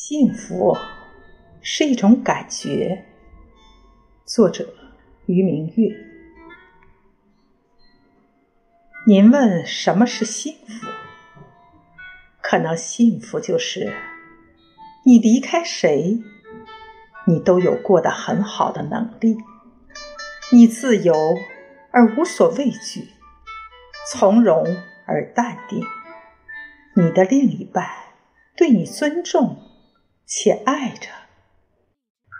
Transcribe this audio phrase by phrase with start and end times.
[0.00, 0.78] 幸福
[1.60, 3.04] 是一种感觉。
[4.24, 4.72] 作者：
[5.26, 5.92] 于明月。
[9.08, 10.86] 您问什么是幸福？
[12.40, 13.92] 可能幸福就是
[15.04, 16.22] 你离开谁，
[17.26, 19.36] 你都有过得很好的能力，
[20.52, 21.12] 你自由
[21.90, 23.08] 而无所畏惧，
[24.12, 24.64] 从容
[25.06, 25.82] 而淡定。
[26.94, 27.84] 你的另一半
[28.56, 29.64] 对你尊重。
[30.28, 31.08] 且爱着，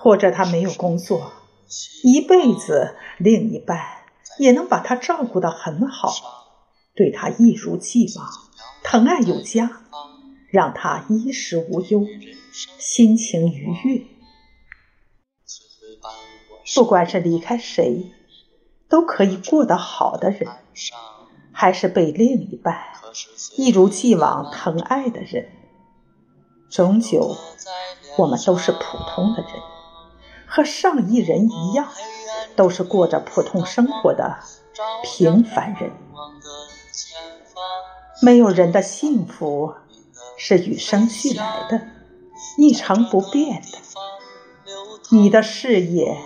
[0.00, 1.32] 或者他没有工作，
[2.04, 4.04] 一辈子另一半
[4.38, 6.14] 也能把他照顾得很好，
[6.94, 8.30] 对他一如既往，
[8.84, 9.82] 疼爱有加，
[10.48, 12.06] 让他衣食无忧，
[12.78, 14.06] 心情愉悦。
[16.76, 18.12] 不管是离开谁，
[18.88, 20.48] 都可以过得好的人，
[21.50, 22.80] 还是被另一半
[23.56, 25.50] 一如既往疼爱的人。
[26.72, 27.36] 终究，
[28.16, 29.50] 我们都是普通的人，
[30.46, 31.86] 和上亿人一样，
[32.56, 34.38] 都是过着普通生活的
[35.04, 35.92] 平凡人。
[38.22, 39.74] 没有人的幸福
[40.38, 41.82] 是与生俱来的，
[42.56, 43.78] 一成不变的。
[45.10, 46.16] 你的事业、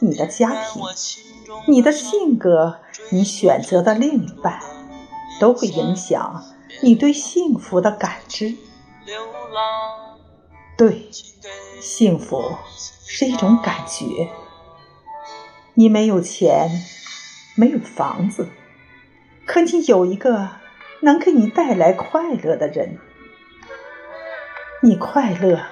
[0.00, 0.82] 你的家庭、
[1.68, 2.78] 你的性格、
[3.10, 4.58] 你选择的另一半，
[5.38, 6.42] 都会影响
[6.80, 8.56] 你对幸福的感知。
[10.76, 11.08] 对，
[11.80, 12.56] 幸福
[13.06, 14.30] 是一种感觉。
[15.74, 16.70] 你没有钱，
[17.56, 18.48] 没有房子，
[19.44, 20.50] 可你有一个
[21.00, 22.98] 能给你带来快乐的人。
[24.82, 25.66] 你快乐，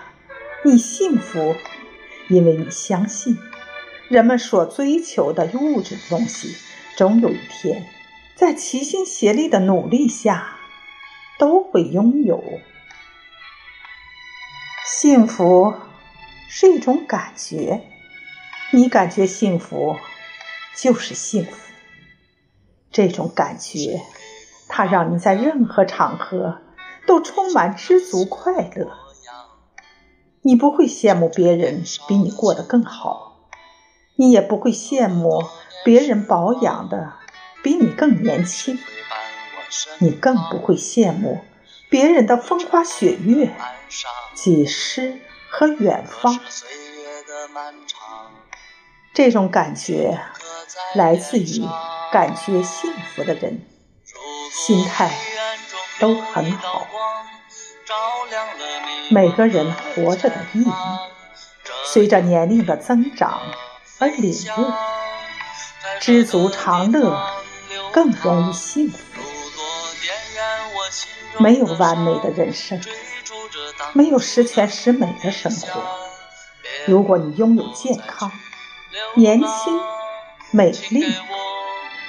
[0.65, 1.55] 你幸福，
[2.29, 3.39] 因为你相信，
[4.09, 6.57] 人们所追求的物质东西，
[6.97, 7.87] 总有一天，
[8.35, 10.57] 在齐心协力的努力下，
[11.39, 12.43] 都会拥有。
[14.93, 15.73] 幸福
[16.49, 17.83] 是一种感觉，
[18.73, 19.97] 你感觉幸福
[20.75, 21.53] 就是幸福。
[22.91, 24.03] 这种感觉，
[24.69, 26.63] 它让你在任何场合
[27.07, 28.91] 都充满知足快乐。
[30.43, 33.49] 你不会羡慕别人比你过得更好，
[34.17, 35.45] 你也不会羡慕
[35.85, 37.13] 别人保养的
[37.63, 38.77] 比你更年轻，
[40.01, 41.39] 你更不会羡慕
[41.91, 43.55] 别人的风花雪月。
[44.35, 45.21] 几诗
[45.51, 46.41] 和远方，
[49.13, 50.19] 这种感觉
[50.95, 51.69] 来自于
[52.11, 53.67] 感觉幸福的人，
[54.51, 55.11] 心态
[55.99, 56.87] 都很好。
[59.11, 60.73] 每个人活着的意义，
[61.85, 63.43] 随着年龄的增长
[63.99, 64.73] 而领悟。
[66.01, 67.21] 知足常乐，
[67.93, 69.10] 更容易幸福。
[71.39, 72.81] 没有完美的人生。
[73.93, 75.83] 没有十全十美的生活。
[76.87, 78.31] 如果你拥有健康、
[79.15, 79.81] 年轻、
[80.51, 81.05] 美丽、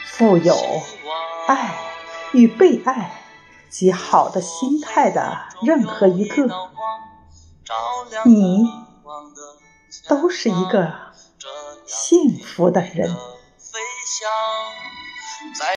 [0.06, 0.56] 富有、
[1.48, 1.76] 爱
[2.34, 3.24] 与被爱
[3.70, 6.48] 及好的心态的任何一个，
[8.26, 8.66] 你
[10.08, 10.94] 都是一个
[11.86, 13.16] 幸福的人。